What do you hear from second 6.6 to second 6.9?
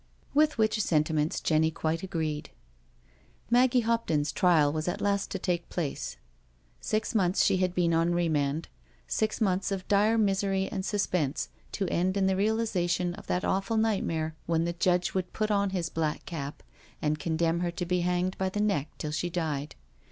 298 NO SURRENDER